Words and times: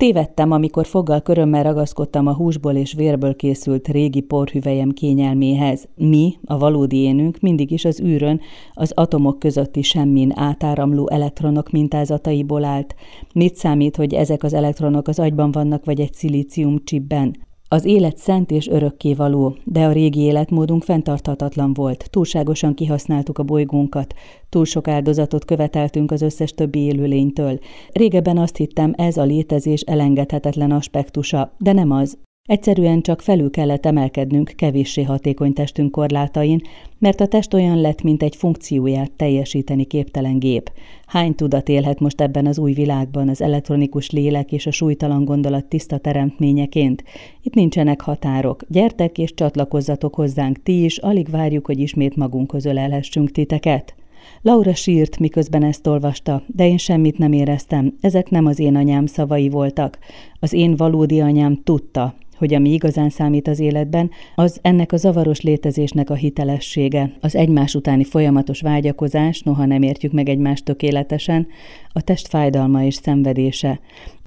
Tévedtem, 0.00 0.50
amikor 0.50 0.86
foggal 0.86 1.20
körömmel 1.20 1.62
ragaszkodtam 1.62 2.26
a 2.26 2.34
húsból 2.34 2.74
és 2.74 2.92
vérből 2.92 3.36
készült 3.36 3.88
régi 3.88 4.20
porhüvelyem 4.20 4.90
kényelméhez. 4.90 5.88
Mi, 5.94 6.34
a 6.44 6.58
valódi 6.58 6.96
énünk, 6.96 7.40
mindig 7.40 7.70
is 7.70 7.84
az 7.84 8.00
űrön, 8.00 8.40
az 8.72 8.92
atomok 8.94 9.38
közötti 9.38 9.82
semmin 9.82 10.32
átáramló 10.34 11.08
elektronok 11.10 11.70
mintázataiból 11.70 12.64
állt. 12.64 12.94
Mit 13.34 13.56
számít, 13.56 13.96
hogy 13.96 14.14
ezek 14.14 14.42
az 14.42 14.52
elektronok 14.52 15.08
az 15.08 15.18
agyban 15.18 15.52
vannak, 15.52 15.84
vagy 15.84 16.00
egy 16.00 16.14
szilícium 16.14 16.84
csipben? 16.84 17.36
Az 17.72 17.84
élet 17.84 18.16
szent 18.18 18.50
és 18.50 18.68
örökkévaló, 18.68 19.56
de 19.64 19.84
a 19.84 19.92
régi 19.92 20.20
életmódunk 20.20 20.82
fenntarthatatlan 20.82 21.74
volt. 21.74 22.10
Túlságosan 22.10 22.74
kihasználtuk 22.74 23.38
a 23.38 23.42
bolygónkat, 23.42 24.14
túl 24.48 24.64
sok 24.64 24.88
áldozatot 24.88 25.44
követeltünk 25.44 26.10
az 26.10 26.22
összes 26.22 26.52
többi 26.52 26.78
élőlénytől. 26.78 27.58
Régebben 27.92 28.38
azt 28.38 28.56
hittem, 28.56 28.92
ez 28.96 29.16
a 29.16 29.22
létezés 29.22 29.80
elengedhetetlen 29.80 30.70
aspektusa, 30.70 31.52
de 31.58 31.72
nem 31.72 31.90
az. 31.90 32.18
Egyszerűen 32.50 33.02
csak 33.02 33.22
felül 33.22 33.50
kellett 33.50 33.86
emelkednünk 33.86 34.52
kevéssé 34.56 35.02
hatékony 35.02 35.52
testünk 35.52 35.90
korlátain, 35.90 36.62
mert 36.98 37.20
a 37.20 37.26
test 37.26 37.54
olyan 37.54 37.80
lett, 37.80 38.02
mint 38.02 38.22
egy 38.22 38.36
funkcióját 38.36 39.12
teljesíteni 39.12 39.84
képtelen 39.84 40.38
gép. 40.38 40.72
Hány 41.06 41.34
tudat 41.34 41.68
élhet 41.68 42.00
most 42.00 42.20
ebben 42.20 42.46
az 42.46 42.58
új 42.58 42.72
világban 42.72 43.28
az 43.28 43.42
elektronikus 43.42 44.10
lélek 44.10 44.52
és 44.52 44.66
a 44.66 44.70
súlytalan 44.70 45.24
gondolat 45.24 45.64
tiszta 45.64 45.98
teremtményeként? 45.98 47.04
Itt 47.42 47.54
nincsenek 47.54 48.00
határok. 48.00 48.62
Gyertek 48.68 49.18
és 49.18 49.34
csatlakozzatok 49.34 50.14
hozzánk 50.14 50.62
ti 50.62 50.84
is, 50.84 50.98
alig 50.98 51.30
várjuk, 51.30 51.66
hogy 51.66 51.80
ismét 51.80 52.16
magunkhoz 52.16 52.64
ölelhessünk 52.64 53.30
titeket. 53.30 53.94
Laura 54.42 54.74
sírt, 54.74 55.18
miközben 55.18 55.62
ezt 55.62 55.86
olvasta, 55.86 56.42
de 56.46 56.66
én 56.66 56.78
semmit 56.78 57.18
nem 57.18 57.32
éreztem. 57.32 57.94
Ezek 58.00 58.30
nem 58.30 58.46
az 58.46 58.58
én 58.58 58.76
anyám 58.76 59.06
szavai 59.06 59.48
voltak. 59.48 59.98
Az 60.40 60.52
én 60.52 60.76
valódi 60.76 61.20
anyám 61.20 61.60
tudta, 61.64 62.14
hogy 62.40 62.54
ami 62.54 62.72
igazán 62.72 63.10
számít 63.10 63.48
az 63.48 63.58
életben, 63.58 64.10
az 64.34 64.58
ennek 64.62 64.92
a 64.92 64.96
zavaros 64.96 65.40
létezésnek 65.40 66.10
a 66.10 66.14
hitelessége, 66.14 67.12
az 67.20 67.34
egymás 67.36 67.74
utáni 67.74 68.04
folyamatos 68.04 68.60
vágyakozás, 68.60 69.42
noha 69.42 69.64
nem 69.64 69.82
értjük 69.82 70.12
meg 70.12 70.28
egymást 70.28 70.64
tökéletesen, 70.64 71.46
a 71.92 72.00
test 72.00 72.28
fájdalma 72.28 72.84
és 72.84 72.94
szenvedése. 72.94 73.80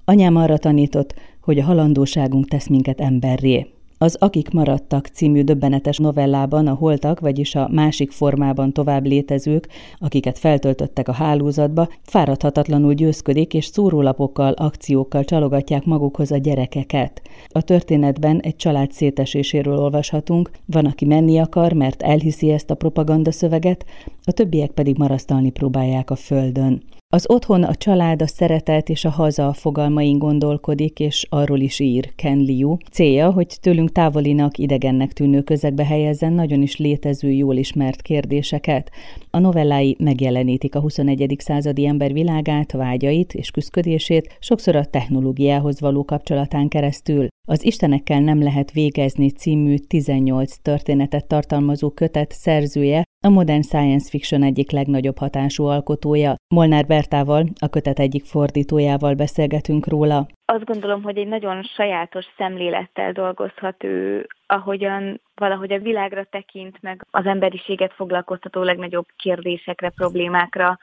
Anyám 0.05 0.35
arra 0.35 0.57
tanított, 0.57 1.13
hogy 1.41 1.59
a 1.59 1.63
halandóságunk 1.63 2.47
tesz 2.47 2.67
minket 2.67 3.01
emberré. 3.01 3.67
Az 4.03 4.15
Akik 4.19 4.49
maradtak 4.49 5.07
című 5.07 5.43
döbbenetes 5.43 5.97
novellában 5.97 6.67
a 6.67 6.73
holtak, 6.73 7.19
vagyis 7.19 7.55
a 7.55 7.69
másik 7.71 8.11
formában 8.11 8.73
tovább 8.73 9.05
létezők, 9.05 9.67
akiket 9.99 10.39
feltöltöttek 10.39 11.07
a 11.07 11.11
hálózatba, 11.11 11.87
fáradhatatlanul 12.01 12.93
győzködik 12.93 13.53
és 13.53 13.65
szórólapokkal, 13.65 14.51
akciókkal 14.51 15.23
csalogatják 15.23 15.85
magukhoz 15.85 16.31
a 16.31 16.37
gyerekeket. 16.37 17.21
A 17.47 17.61
történetben 17.61 18.39
egy 18.39 18.55
család 18.55 18.91
széteséséről 18.91 19.79
olvashatunk, 19.79 20.51
van, 20.65 20.85
aki 20.85 21.05
menni 21.05 21.37
akar, 21.37 21.73
mert 21.73 22.01
elhiszi 22.01 22.51
ezt 22.51 22.69
a 22.69 22.75
propaganda 22.75 23.31
szöveget, 23.31 23.85
a 24.23 24.31
többiek 24.31 24.71
pedig 24.71 24.97
marasztalni 24.97 25.49
próbálják 25.49 26.09
a 26.09 26.15
földön. 26.15 26.83
Az 27.13 27.29
otthon, 27.29 27.63
a 27.63 27.75
család, 27.75 28.21
a 28.21 28.27
szeretet 28.27 28.89
és 28.89 29.05
a 29.05 29.09
haza 29.09 29.53
fogalmain 29.53 30.17
gondolkodik, 30.17 30.99
és 30.99 31.25
arról 31.29 31.59
is 31.59 31.79
ír 31.79 32.15
Ken 32.15 32.37
Liu. 32.37 32.77
Célja, 32.91 33.31
hogy 33.31 33.57
tőlünk 33.61 33.91
távolinak, 33.91 34.57
idegennek 34.57 35.13
tűnő 35.13 35.41
közegbe 35.41 35.85
helyezzen 35.85 36.33
nagyon 36.33 36.61
is 36.61 36.77
létező, 36.77 37.31
jól 37.31 37.55
ismert 37.55 38.01
kérdéseket. 38.01 38.91
A 39.29 39.39
novellái 39.39 39.95
megjelenítik 39.99 40.75
a 40.75 40.79
21. 40.79 41.35
századi 41.37 41.85
ember 41.85 42.13
világát, 42.13 42.71
vágyait 42.71 43.33
és 43.33 43.51
küzdködését, 43.51 44.37
sokszor 44.39 44.75
a 44.75 44.85
technológiához 44.85 45.79
való 45.79 46.05
kapcsolatán 46.05 46.67
keresztül. 46.67 47.27
Az 47.47 47.65
Istenekkel 47.65 48.19
nem 48.19 48.43
lehet 48.43 48.71
végezni 48.71 49.29
című 49.31 49.75
18 49.87 50.57
történetet 50.57 51.27
tartalmazó 51.27 51.91
kötet 51.91 52.31
szerzője, 52.31 53.03
a 53.25 53.29
modern 53.29 53.61
science 53.61 54.09
fiction 54.09 54.43
egyik 54.43 54.71
legnagyobb 54.71 55.17
hatású 55.17 55.65
alkotója. 55.65 56.35
Molnár 56.55 56.85
Bertával, 56.85 57.45
a 57.59 57.69
kötet 57.69 57.99
egyik 57.99 58.25
fordítójával 58.25 59.13
beszélgetünk 59.13 59.87
róla. 59.87 60.27
Azt 60.45 60.65
gondolom, 60.65 61.03
hogy 61.03 61.17
egy 61.17 61.27
nagyon 61.27 61.63
sajátos 61.63 62.25
szemlélettel 62.37 63.11
dolgozhat 63.11 63.83
ő, 63.83 64.27
ahogyan 64.45 65.21
valahogy 65.35 65.71
a 65.71 65.79
világra 65.79 66.23
tekint, 66.23 66.81
meg 66.81 67.05
az 67.11 67.25
emberiséget 67.25 67.93
foglalkoztató 67.93 68.61
legnagyobb 68.61 69.05
kérdésekre, 69.15 69.89
problémákra 69.89 70.77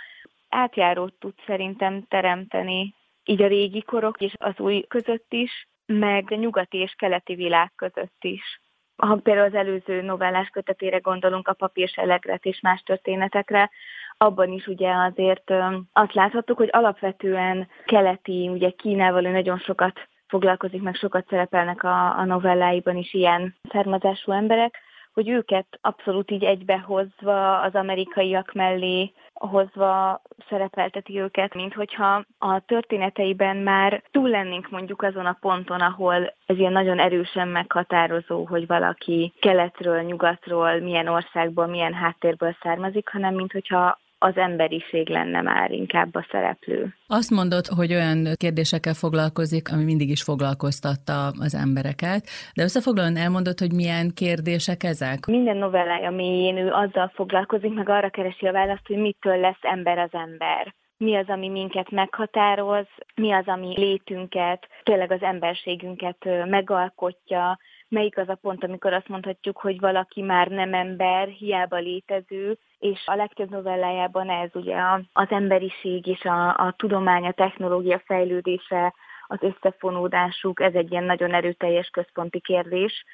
átjárót 0.48 1.14
tud 1.18 1.34
szerintem 1.46 2.04
teremteni, 2.08 2.94
így 3.24 3.42
a 3.42 3.46
régi 3.46 3.82
korok 3.82 4.20
és 4.20 4.32
az 4.38 4.54
új 4.58 4.84
között 4.88 5.32
is, 5.32 5.68
meg 5.98 6.26
a 6.30 6.34
nyugati 6.34 6.78
és 6.78 6.94
keleti 6.98 7.34
világ 7.34 7.72
között 7.76 8.24
is. 8.24 8.60
Ha 8.96 9.16
például 9.16 9.46
az 9.46 9.54
előző 9.54 10.02
novellás 10.02 10.48
kötetére 10.48 10.98
gondolunk, 10.98 11.48
a 11.48 11.52
papírselegret 11.52 12.44
és 12.44 12.60
más 12.60 12.80
történetekre, 12.80 13.70
abban 14.16 14.52
is 14.52 14.66
ugye 14.66 14.92
azért 14.92 15.52
azt 15.92 16.14
láthattuk, 16.14 16.56
hogy 16.56 16.68
alapvetően 16.72 17.68
keleti, 17.84 18.48
ugye 18.48 18.70
Kínával 18.70 19.24
ő 19.24 19.30
nagyon 19.30 19.58
sokat 19.58 20.08
foglalkozik, 20.26 20.82
meg 20.82 20.94
sokat 20.94 21.26
szerepelnek 21.28 21.82
a, 21.82 22.18
a 22.18 22.24
novelláiban 22.24 22.96
is 22.96 23.14
ilyen 23.14 23.54
származású 23.70 24.32
emberek, 24.32 24.78
hogy 25.12 25.28
őket 25.28 25.78
abszolút 25.80 26.30
így 26.30 26.44
egybehozva 26.44 27.60
az 27.60 27.74
amerikaiak 27.74 28.52
mellé 28.52 29.12
hozva 29.34 30.22
szerepelteti 30.48 31.20
őket, 31.20 31.54
mint 31.54 31.74
hogyha 31.74 32.24
a 32.38 32.60
történeteiben 32.66 33.56
már 33.56 34.02
túl 34.10 34.28
lennénk 34.28 34.70
mondjuk 34.70 35.02
azon 35.02 35.26
a 35.26 35.36
ponton, 35.40 35.80
ahol 35.80 36.34
ez 36.46 36.58
ilyen 36.58 36.72
nagyon 36.72 36.98
erősen 36.98 37.48
meghatározó, 37.48 38.44
hogy 38.44 38.66
valaki 38.66 39.32
keletről, 39.40 40.00
nyugatról, 40.00 40.80
milyen 40.80 41.06
országból, 41.06 41.66
milyen 41.66 41.94
háttérből 41.94 42.56
származik, 42.62 43.08
hanem 43.08 43.34
mint 43.34 43.52
hogyha 43.52 43.98
az 44.22 44.36
emberiség 44.36 45.08
lenne 45.08 45.42
már 45.42 45.70
inkább 45.70 46.14
a 46.14 46.26
szereplő. 46.30 46.94
Azt 47.06 47.30
mondod, 47.30 47.66
hogy 47.66 47.92
olyan 47.92 48.26
kérdésekkel 48.34 48.94
foglalkozik, 48.94 49.72
ami 49.72 49.84
mindig 49.84 50.08
is 50.08 50.22
foglalkoztatta 50.22 51.26
az 51.26 51.54
embereket, 51.54 52.26
de 52.54 52.62
összefoglalóan 52.62 53.16
elmondod, 53.16 53.58
hogy 53.58 53.72
milyen 53.72 54.10
kérdések 54.14 54.82
ezek? 54.82 55.26
Minden 55.26 55.56
novellája 55.56 56.10
mélyén 56.10 56.56
ő 56.56 56.70
azzal 56.70 57.10
foglalkozik, 57.14 57.74
meg 57.74 57.88
arra 57.88 58.10
keresi 58.10 58.46
a 58.46 58.52
választ, 58.52 58.86
hogy 58.86 58.96
mitől 58.96 59.40
lesz 59.40 59.62
ember 59.62 59.98
az 59.98 60.12
ember 60.12 60.74
mi 61.00 61.16
az, 61.16 61.28
ami 61.28 61.48
minket 61.48 61.90
meghatároz, 61.90 62.86
mi 63.14 63.32
az, 63.32 63.46
ami 63.46 63.74
létünket, 63.76 64.68
tényleg 64.82 65.12
az 65.12 65.22
emberségünket 65.22 66.24
megalkotja, 66.48 67.58
melyik 67.90 68.18
az 68.18 68.28
a 68.28 68.34
pont, 68.34 68.64
amikor 68.64 68.92
azt 68.92 69.08
mondhatjuk, 69.08 69.58
hogy 69.58 69.80
valaki 69.80 70.22
már 70.22 70.48
nem 70.48 70.74
ember, 70.74 71.28
hiába 71.28 71.76
létező, 71.76 72.58
és 72.78 73.02
a 73.06 73.14
legtöbb 73.14 73.50
novellájában 73.50 74.30
ez 74.30 74.50
ugye 74.52 74.76
az 75.12 75.26
emberiség 75.30 76.06
és 76.06 76.24
a, 76.24 76.48
a 76.48 76.74
tudomány, 76.76 77.26
a 77.26 77.32
technológia 77.32 78.02
fejlődése, 78.04 78.94
az 79.26 79.38
összefonódásuk, 79.40 80.60
ez 80.60 80.74
egy 80.74 80.90
ilyen 80.90 81.04
nagyon 81.04 81.34
erőteljes 81.34 81.88
központi 81.88 82.40
kérdés, 82.40 83.04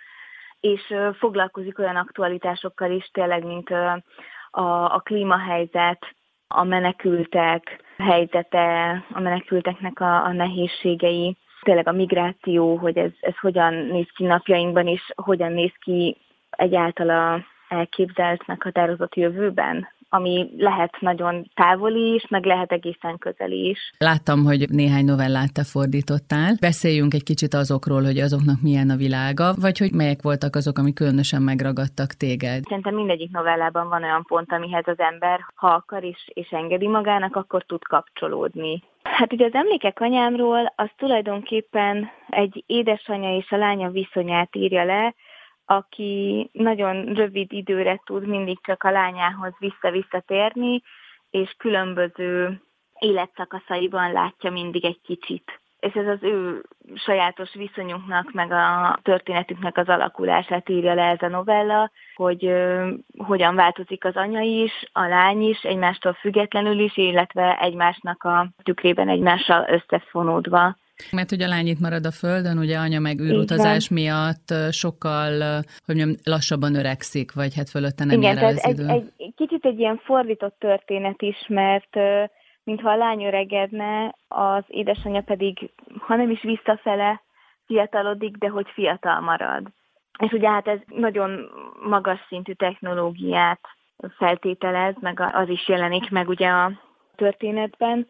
és 0.61 0.95
foglalkozik 1.19 1.79
olyan 1.79 1.97
aktualitásokkal 1.97 2.91
is, 2.91 3.11
tényleg, 3.13 3.45
mint 3.45 3.71
a, 3.71 4.03
a 4.85 5.01
klímahelyzet, 5.01 6.15
a 6.49 6.65
menekültek 6.65 7.85
helyzete, 7.99 8.91
a 9.13 9.21
menekülteknek 9.21 10.01
a, 10.01 10.25
a 10.25 10.33
nehézségei, 10.33 11.37
tényleg 11.67 11.89
a 11.89 11.93
migráció, 11.93 12.77
hogy 12.77 12.97
ez, 12.99 13.11
ez 13.21 13.39
hogyan 13.39 13.75
néz 13.75 14.07
ki 14.15 14.25
napjainkban, 14.25 14.87
és 14.87 15.13
hogyan 15.15 15.53
néz 15.53 15.73
ki 15.81 16.17
egyáltalán 16.51 17.45
elképzelt, 17.69 18.47
meghatározott 18.47 19.15
jövőben, 19.15 19.89
ami 20.09 20.51
lehet 20.57 21.01
nagyon 21.01 21.51
távoli 21.55 22.15
is, 22.15 22.27
meg 22.29 22.45
lehet 22.45 22.73
egészen 22.73 23.19
közeli 23.19 23.69
is. 23.69 23.79
Láttam, 23.99 24.45
hogy 24.45 24.69
néhány 24.71 25.05
novellát 25.05 25.53
te 25.53 25.65
fordítottál. 25.65 26.55
Beszéljünk 26.61 27.15
egy 27.15 27.23
kicsit 27.23 27.55
azokról, 27.55 28.03
hogy 28.03 28.19
azoknak 28.19 28.63
milyen 28.63 28.91
a 28.91 28.97
világa, 28.97 29.55
vagy 29.61 29.79
hogy 29.79 29.93
melyek 29.93 30.23
voltak 30.23 30.57
azok, 30.57 30.79
ami 30.79 30.93
különösen 30.93 31.43
megragadtak 31.43 32.13
téged. 32.13 32.65
Szerintem 32.65 32.95
mindegyik 32.95 33.31
novellában 33.31 33.89
van 33.89 34.03
olyan 34.03 34.25
pont, 34.29 34.53
amihez 34.53 34.87
az 34.87 34.99
ember, 34.99 35.41
ha 35.55 35.69
akar 35.69 36.05
is 36.05 36.29
és 36.35 36.49
engedi 36.51 36.87
magának, 36.87 37.37
akkor 37.37 37.65
tud 37.65 37.83
kapcsolódni. 37.83 38.83
Hát 39.03 39.33
ugye 39.33 39.45
az 39.45 39.55
emlékek 39.55 40.01
anyámról 40.01 40.73
az 40.77 40.89
tulajdonképpen 40.97 42.11
egy 42.29 42.63
édesanyja 42.67 43.37
és 43.37 43.51
a 43.51 43.57
lánya 43.57 43.91
viszonyát 43.91 44.57
írja 44.57 44.85
le, 44.85 45.15
aki 45.67 46.51
nagyon 46.53 47.05
rövid 47.05 47.53
időre 47.53 48.01
tud 48.05 48.27
mindig 48.27 48.59
csak 48.63 48.83
a 48.83 48.91
lányához 48.91 49.53
vissza-visszatérni, 49.59 50.83
és 51.31 51.55
különböző 51.59 52.61
életszakaszaiban 52.99 54.13
látja 54.13 54.51
mindig 54.51 54.85
egy 54.85 55.01
kicsit. 55.03 55.61
És 55.79 55.93
ez 55.95 56.07
az 56.07 56.23
ő 56.23 56.63
sajátos 56.95 57.55
viszonyunknak, 57.55 58.33
meg 58.33 58.53
a 58.53 58.99
történetünknek 59.03 59.77
az 59.77 59.89
alakulását 59.89 60.69
írja 60.69 60.95
le 60.95 61.03
ez 61.03 61.23
a 61.23 61.29
novella, 61.29 61.91
hogy 62.15 62.47
ö, 62.47 62.89
hogyan 63.19 63.55
változik 63.55 64.05
az 64.05 64.17
anya 64.17 64.41
is, 64.41 64.73
a 64.93 65.07
lány 65.07 65.43
is, 65.43 65.63
egymástól 65.63 66.13
függetlenül 66.13 66.79
is, 66.79 66.97
illetve 66.97 67.59
egymásnak 67.61 68.23
a 68.23 68.49
tükrében 68.63 69.09
egymással 69.09 69.67
összefonódva 69.69 70.77
Mert 71.13 71.31
hogy 71.31 71.43
a 71.43 71.49
lány 71.49 71.67
itt 71.67 71.81
marad 71.81 72.07
a 72.07 72.11
földön, 72.11 72.59
ugye 72.59 72.79
anya 72.79 73.01
meg 73.01 73.21
űrutazás 73.21 73.89
miatt 73.89 74.55
sokkal, 74.71 75.55
hogy 75.85 75.95
mondjam, 75.95 76.17
lassabban 76.25 76.75
öregszik, 76.75 77.33
vagy 77.33 77.55
hát 77.55 77.71
fölötte 77.71 78.05
nem 78.05 78.21
Igen, 78.21 78.37
ér 78.37 78.43
el 78.43 78.49
az 78.49 78.65
egy, 78.65 78.79
idő. 78.79 78.89
Egy, 78.89 79.35
kicsit 79.37 79.65
egy 79.65 79.79
ilyen 79.79 80.01
fordított 80.05 80.57
történet 80.59 81.23
is, 81.23 81.47
mert 81.49 81.97
mintha 82.65 82.91
a 82.91 82.97
lány 82.97 83.25
öregedne, 83.25 84.15
az 84.29 84.65
édesanyja 84.67 85.21
pedig, 85.21 85.71
ha 85.99 86.17
nem 86.17 86.31
is 86.31 86.43
visszafele 86.43 87.23
fiatalodik, 87.67 88.37
de 88.37 88.49
hogy 88.49 88.67
fiatal 88.75 89.21
marad. 89.21 89.67
És 90.19 90.33
ugye 90.33 90.49
hát 90.49 90.69
ez 90.69 90.79
nagyon 90.87 91.51
magas 91.83 92.19
szintű 92.29 92.53
technológiát 92.53 93.61
feltételez, 94.17 94.95
meg 95.01 95.21
az 95.33 95.49
is 95.49 95.69
jelenik 95.69 96.11
meg 96.11 96.29
ugye 96.29 96.49
a 96.49 96.73
történetben, 97.17 98.07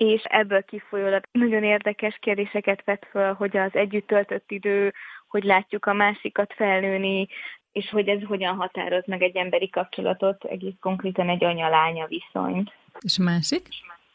és 0.00 0.22
ebből 0.24 0.64
kifolyólag 0.64 1.22
nagyon 1.32 1.64
érdekes 1.64 2.18
kérdéseket 2.20 2.84
vet 2.84 3.06
föl, 3.10 3.32
hogy 3.32 3.56
az 3.56 3.74
együtt 3.74 4.06
töltött 4.06 4.50
idő, 4.50 4.92
hogy 5.28 5.44
látjuk 5.44 5.86
a 5.86 5.92
másikat 5.92 6.52
felnőni, 6.52 7.28
és 7.72 7.90
hogy 7.90 8.08
ez 8.08 8.22
hogyan 8.22 8.56
határoz 8.56 9.06
meg 9.06 9.22
egy 9.22 9.36
emberi 9.36 9.68
kapcsolatot, 9.68 10.44
egész 10.44 10.74
konkrétan 10.80 11.28
egy 11.28 11.44
anya-lánya 11.44 12.06
viszonyt. 12.06 12.72
És 13.00 13.18
a 13.18 13.22
másik? 13.22 13.68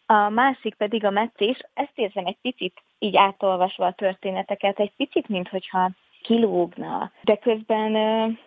A 0.05 0.29
másik 0.29 0.75
pedig 0.75 1.05
a 1.05 1.09
meccés. 1.09 1.59
Ezt 1.73 1.93
érzem 1.95 2.25
egy 2.25 2.37
picit, 2.41 2.81
így 2.99 3.17
átolvasva 3.17 3.85
a 3.85 3.93
történeteket, 3.93 4.79
egy 4.79 4.91
picit, 4.97 5.27
mintha 5.27 5.91
kilógna. 6.25 7.11
De 7.21 7.35
közben 7.35 7.95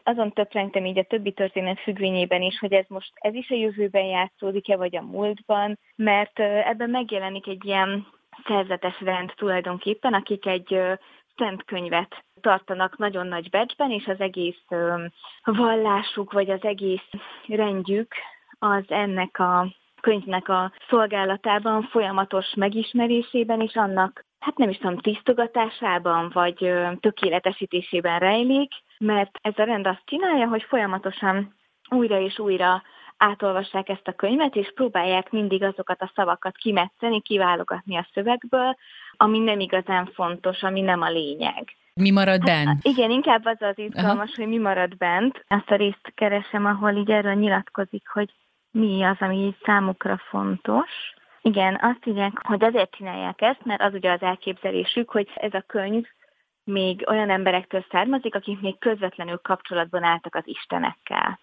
azon 0.02 0.32
töprengtem 0.32 0.84
így 0.84 0.98
a 0.98 1.02
többi 1.02 1.32
történet 1.32 1.80
függvényében 1.80 2.42
is, 2.42 2.58
hogy 2.58 2.72
ez 2.72 2.84
most 2.88 3.12
ez 3.14 3.34
is 3.34 3.50
a 3.50 3.54
jövőben 3.54 4.04
játszódik-e, 4.04 4.76
vagy 4.76 4.96
a 4.96 5.02
múltban, 5.02 5.78
mert 5.96 6.38
ebben 6.40 6.90
megjelenik 6.90 7.46
egy 7.46 7.64
ilyen 7.64 8.06
szerzetes 8.46 9.00
rend 9.00 9.32
tulajdonképpen, 9.36 10.14
akik 10.14 10.46
egy 10.46 10.80
szent 11.36 11.64
könyvet 11.64 12.24
tartanak 12.40 12.98
nagyon 12.98 13.26
nagy 13.26 13.50
becsben, 13.50 13.90
és 13.90 14.06
az 14.06 14.20
egész 14.20 14.64
vallásuk, 15.44 16.32
vagy 16.32 16.50
az 16.50 16.62
egész 16.62 17.08
rendjük 17.46 18.14
az 18.58 18.84
ennek 18.88 19.38
a 19.38 19.66
könyvnek 20.00 20.48
a 20.48 20.72
szolgálatában, 20.88 21.82
folyamatos 21.82 22.54
megismerésében 22.56 23.60
és 23.60 23.74
annak, 23.74 24.24
hát 24.38 24.56
nem 24.56 24.68
is 24.68 24.76
tudom, 24.76 24.98
tisztogatásában 24.98 26.30
vagy 26.32 26.72
tökéletesítésében 27.00 28.18
rejlik, 28.18 28.72
mert 28.98 29.38
ez 29.42 29.52
a 29.56 29.62
rend 29.62 29.86
azt 29.86 30.02
csinálja, 30.04 30.48
hogy 30.48 30.62
folyamatosan 30.62 31.54
újra 31.88 32.20
és 32.20 32.38
újra 32.38 32.82
átolvassák 33.16 33.88
ezt 33.88 34.08
a 34.08 34.12
könyvet, 34.12 34.56
és 34.56 34.72
próbálják 34.74 35.30
mindig 35.30 35.62
azokat 35.62 36.02
a 36.02 36.12
szavakat 36.14 36.56
kimetszeni, 36.56 37.20
kiválogatni 37.20 37.96
a 37.96 38.08
szövegből, 38.12 38.76
ami 39.16 39.38
nem 39.38 39.60
igazán 39.60 40.10
fontos, 40.14 40.62
ami 40.62 40.80
nem 40.80 41.02
a 41.02 41.10
lényeg. 41.10 41.76
Mi 41.94 42.10
marad 42.10 42.44
bent? 42.44 42.66
Hát, 42.66 42.78
igen, 42.82 43.10
inkább 43.10 43.44
az 43.44 43.62
az 43.62 43.78
izgalmas, 43.78 44.30
Aha. 44.30 44.32
hogy 44.36 44.46
mi 44.46 44.58
marad 44.58 44.96
bent. 44.96 45.44
Azt 45.48 45.70
a 45.70 45.76
részt 45.76 46.12
keresem, 46.14 46.66
ahol 46.66 46.96
így 46.96 47.10
erről 47.10 47.34
nyilatkozik, 47.34 48.08
hogy 48.08 48.34
mi 48.70 49.02
az, 49.02 49.16
ami 49.18 49.36
így 49.36 49.56
számukra 49.62 50.20
fontos. 50.28 50.90
Igen, 51.42 51.78
azt 51.80 52.06
írják, 52.06 52.46
hogy 52.46 52.64
azért 52.64 52.94
csinálják 52.94 53.40
ezt, 53.40 53.64
mert 53.64 53.82
az 53.82 53.94
ugye 53.94 54.10
az 54.10 54.22
elképzelésük, 54.22 55.10
hogy 55.10 55.30
ez 55.34 55.54
a 55.54 55.64
könyv 55.66 56.06
még 56.64 57.04
olyan 57.08 57.30
emberektől 57.30 57.84
származik, 57.90 58.34
akik 58.34 58.60
még 58.60 58.78
közvetlenül 58.78 59.36
kapcsolatban 59.36 60.02
álltak 60.02 60.34
az 60.34 60.42
Istenekkel. 60.44 61.38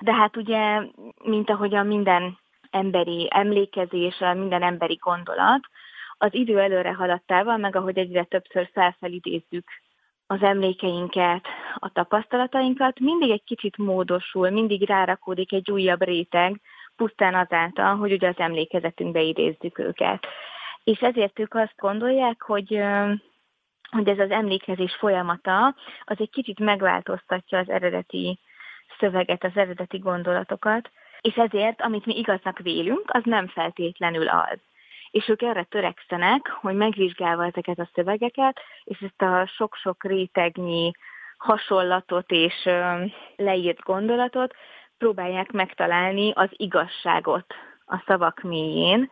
De 0.00 0.12
hát 0.14 0.36
ugye, 0.36 0.82
mint 1.24 1.50
ahogy 1.50 1.74
a 1.74 1.82
minden 1.82 2.38
emberi 2.70 3.28
emlékezés, 3.30 4.20
a 4.20 4.34
minden 4.34 4.62
emberi 4.62 4.94
gondolat, 4.94 5.60
az 6.18 6.34
idő 6.34 6.58
előre 6.58 6.94
haladtával, 6.94 7.56
meg 7.56 7.76
ahogy 7.76 7.98
egyre 7.98 8.24
többször 8.24 8.70
felfelidézzük 8.72 9.68
az 10.26 10.42
emlékeinket, 10.42 11.46
a 11.74 11.92
tapasztalatainkat, 11.92 13.00
mindig 13.00 13.30
egy 13.30 13.44
kicsit 13.44 13.76
módosul, 13.76 14.50
mindig 14.50 14.88
rárakódik 14.88 15.52
egy 15.52 15.70
újabb 15.70 16.02
réteg, 16.02 16.60
pusztán 16.98 17.34
azáltal, 17.34 17.96
hogy 17.96 18.12
ugye 18.12 18.28
az 18.28 18.38
emlékezetünkbe 18.38 19.20
idézzük 19.20 19.78
őket. 19.78 20.26
És 20.84 20.98
ezért 21.00 21.38
ők 21.38 21.54
azt 21.54 21.74
gondolják, 21.76 22.42
hogy 22.42 22.82
hogy 23.90 24.08
ez 24.08 24.18
az 24.18 24.30
emlékezés 24.30 24.94
folyamata 24.94 25.74
az 26.04 26.16
egy 26.18 26.30
kicsit 26.30 26.58
megváltoztatja 26.58 27.58
az 27.58 27.68
eredeti 27.68 28.38
szöveget, 28.98 29.44
az 29.44 29.50
eredeti 29.54 29.98
gondolatokat, 29.98 30.90
és 31.20 31.34
ezért, 31.34 31.82
amit 31.82 32.06
mi 32.06 32.18
igaznak 32.18 32.58
vélünk, 32.58 33.02
az 33.06 33.22
nem 33.24 33.46
feltétlenül 33.46 34.28
az. 34.28 34.58
És 35.10 35.28
ők 35.28 35.42
erre 35.42 35.62
törekszenek, 35.62 36.48
hogy 36.48 36.74
megvizsgálva 36.74 37.44
ezeket 37.44 37.78
a 37.78 37.88
szövegeket, 37.94 38.60
és 38.84 38.98
ezt 39.00 39.22
a 39.22 39.46
sok-sok 39.46 40.04
rétegnyi 40.04 40.92
hasonlatot 41.36 42.30
és 42.30 42.68
leírt 43.36 43.80
gondolatot 43.80 44.54
próbálják 44.98 45.52
megtalálni 45.52 46.32
az 46.34 46.48
igazságot 46.50 47.54
a 47.86 48.02
szavak 48.06 48.40
mélyén, 48.40 49.10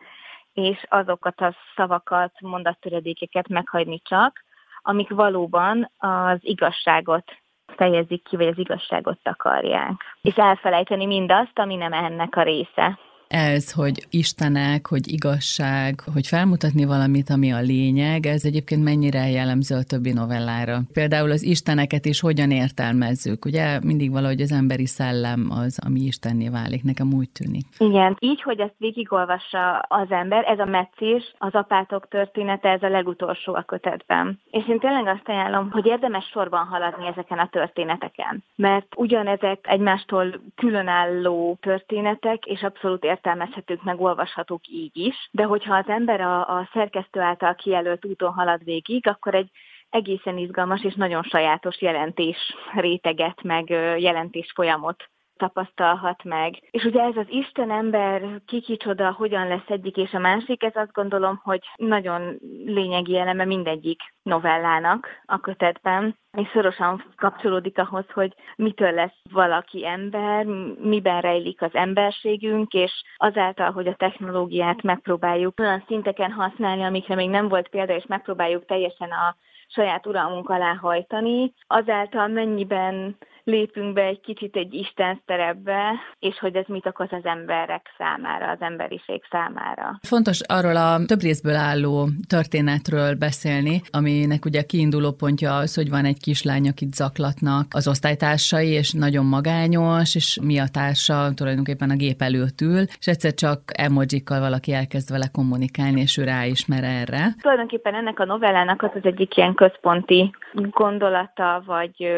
és 0.53 0.85
azokat 0.89 1.41
a 1.41 1.55
szavakat, 1.75 2.31
mondattöredékeket 2.41 3.47
meghagyni 3.47 4.01
csak, 4.03 4.43
amik 4.81 5.09
valóban 5.09 5.91
az 5.97 6.37
igazságot 6.41 7.31
fejezik 7.75 8.23
ki, 8.23 8.35
vagy 8.35 8.47
az 8.47 8.57
igazságot 8.57 9.19
takarják. 9.23 9.91
És 10.21 10.35
elfelejteni 10.35 11.05
mindazt, 11.05 11.59
ami 11.59 11.75
nem 11.75 11.93
ennek 11.93 12.35
a 12.35 12.43
része 12.43 12.99
ez, 13.27 13.71
hogy 13.71 14.05
Istenek, 14.09 14.87
hogy 14.87 15.11
igazság, 15.11 15.93
hogy 16.13 16.27
felmutatni 16.27 16.85
valamit, 16.85 17.29
ami 17.29 17.51
a 17.51 17.59
lényeg, 17.59 18.25
ez 18.25 18.45
egyébként 18.45 18.83
mennyire 18.83 19.29
jellemző 19.29 19.75
a 19.75 19.83
többi 19.83 20.11
novellára. 20.11 20.77
Például 20.93 21.31
az 21.31 21.43
Isteneket 21.43 22.05
is 22.05 22.19
hogyan 22.21 22.51
értelmezzük, 22.51 23.45
ugye 23.45 23.79
mindig 23.83 24.11
valahogy 24.11 24.41
az 24.41 24.51
emberi 24.51 24.85
szellem 24.85 25.47
az, 25.49 25.79
ami 25.85 25.99
Istenné 25.99 26.49
válik, 26.49 26.83
nekem 26.83 27.13
úgy 27.13 27.29
tűnik. 27.29 27.65
Igen, 27.77 28.17
így, 28.19 28.41
hogy 28.41 28.59
ezt 28.59 28.75
végigolvassa 28.77 29.79
az 29.79 30.11
ember, 30.11 30.43
ez 30.47 30.59
a 30.59 30.65
meccés, 30.65 31.33
az 31.37 31.53
apátok 31.53 32.07
története, 32.07 32.69
ez 32.69 32.83
a 32.83 32.89
legutolsó 32.89 33.53
a 33.53 33.63
kötetben. 33.63 34.39
És 34.51 34.67
én 34.67 34.79
tényleg 34.79 35.07
azt 35.07 35.29
ajánlom, 35.29 35.71
hogy 35.71 35.85
érdemes 35.85 36.25
sorban 36.25 36.65
haladni 36.65 37.07
ezeken 37.07 37.39
a 37.39 37.49
történeteken, 37.51 38.43
mert 38.55 38.87
ugyanezek 38.95 39.59
egymástól 39.67 40.41
különálló 40.55 41.57
történetek, 41.61 42.45
és 42.45 42.61
abszolút 42.61 43.03
értelmezhetők, 43.17 43.83
meg 43.83 44.01
olvashatók 44.01 44.67
így 44.67 44.97
is, 44.97 45.29
de 45.31 45.43
hogyha 45.43 45.75
az 45.75 45.87
ember 45.87 46.21
a, 46.21 46.57
a 46.57 46.69
szerkesztő 46.73 47.19
által 47.19 47.55
kijelölt 47.55 48.05
úton 48.05 48.33
halad 48.33 48.63
végig, 48.63 49.07
akkor 49.07 49.35
egy 49.35 49.49
egészen 49.89 50.37
izgalmas 50.37 50.83
és 50.83 50.93
nagyon 50.93 51.23
sajátos 51.23 51.81
jelentés 51.81 52.37
réteget, 52.73 53.43
meg 53.43 53.69
jelentés 53.99 54.51
folyamot 54.55 55.09
tapasztalhat 55.37 56.23
meg. 56.23 56.59
És 56.71 56.83
ugye 56.83 57.01
ez 57.01 57.15
az 57.15 57.25
Isten 57.29 57.71
ember 57.71 58.41
ki 58.45 58.61
kicsoda, 58.61 59.11
hogyan 59.11 59.47
lesz 59.47 59.67
egyik 59.67 59.97
és 59.97 60.13
a 60.13 60.19
másik, 60.19 60.63
ez 60.63 60.75
azt 60.75 60.91
gondolom, 60.91 61.39
hogy 61.43 61.59
nagyon 61.75 62.37
lényegi 62.65 63.17
eleme 63.17 63.45
mindegyik 63.45 64.01
novellának 64.23 65.07
a 65.25 65.39
kötetben, 65.39 66.17
és 66.37 66.47
szorosan 66.53 67.03
kapcsolódik 67.15 67.77
ahhoz, 67.77 68.05
hogy 68.13 68.33
mitől 68.55 68.91
lesz 68.91 69.19
valaki 69.31 69.85
ember, 69.85 70.45
miben 70.81 71.21
rejlik 71.21 71.61
az 71.61 71.73
emberségünk, 71.73 72.73
és 72.73 72.91
azáltal, 73.17 73.71
hogy 73.71 73.87
a 73.87 73.95
technológiát 73.95 74.81
megpróbáljuk 74.81 75.59
olyan 75.59 75.83
szinteken 75.87 76.31
használni, 76.31 76.83
amikre 76.83 77.15
még 77.15 77.29
nem 77.29 77.47
volt 77.47 77.67
példa, 77.67 77.95
és 77.95 78.05
megpróbáljuk 78.07 78.65
teljesen 78.65 79.11
a 79.11 79.35
saját 79.67 80.07
uralmunk 80.07 80.49
alá 80.49 80.73
hajtani, 80.81 81.53
azáltal 81.67 82.27
mennyiben 82.27 83.17
lépünk 83.47 83.93
be 83.93 84.01
egy 84.01 84.19
kicsit 84.19 84.55
egy 84.55 84.73
Isten 84.73 85.21
szerepbe, 85.25 85.93
és 86.19 86.39
hogy 86.39 86.55
ez 86.55 86.65
mit 86.67 86.85
okoz 86.85 87.07
az 87.11 87.25
emberek 87.25 87.93
számára, 87.97 88.49
az 88.49 88.57
emberiség 88.59 89.21
számára. 89.29 89.99
Fontos 90.01 90.41
arról 90.41 90.75
a 90.75 91.05
több 91.05 91.21
részből 91.21 91.55
álló 91.55 92.07
történetről 92.27 93.15
beszélni, 93.15 93.81
aminek 93.91 94.45
ugye 94.45 94.59
a 94.59 94.65
kiinduló 94.67 95.11
pontja 95.11 95.55
az, 95.55 95.75
hogy 95.75 95.89
van 95.89 96.05
egy 96.05 96.19
kislány, 96.19 96.67
akit 96.67 96.93
zaklatnak 96.93 97.65
az 97.75 97.87
osztálytársai, 97.87 98.69
és 98.69 98.91
nagyon 98.91 99.25
magányos, 99.25 100.15
és 100.15 100.39
mi 100.43 100.59
a 100.59 100.67
társa 100.73 101.33
tulajdonképpen 101.35 101.89
a 101.89 101.95
gép 101.95 102.21
előtt 102.21 102.61
ül, 102.61 102.83
és 102.99 103.07
egyszer 103.07 103.33
csak 103.33 103.59
emojikkal 103.77 104.39
valaki 104.39 104.73
elkezd 104.73 105.11
vele 105.11 105.27
kommunikálni, 105.31 106.01
és 106.01 106.17
ő 106.17 106.23
ráismer 106.23 106.83
erre. 106.83 107.35
Tulajdonképpen 107.41 107.95
ennek 107.95 108.19
a 108.19 108.25
novellának 108.25 108.81
az 108.81 108.91
az 108.93 109.03
egyik 109.03 109.37
ilyen 109.37 109.53
központi 109.57 110.35
gondolata, 110.53 111.63
vagy, 111.65 112.13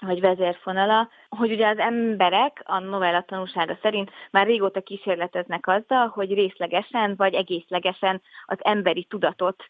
vagy 0.00 0.20
vezérfonal, 0.20 0.80
vonala, 0.80 1.08
hogy 1.28 1.52
ugye 1.52 1.68
az 1.68 1.78
emberek 1.78 2.62
a 2.64 2.78
novella 2.78 3.22
tanúsága 3.22 3.78
szerint 3.82 4.10
már 4.30 4.46
régóta 4.46 4.80
kísérleteznek 4.80 5.66
azzal, 5.66 6.06
hogy 6.06 6.34
részlegesen 6.34 7.14
vagy 7.16 7.34
egészlegesen 7.34 8.22
az 8.44 8.58
emberi 8.60 9.04
tudatot 9.04 9.64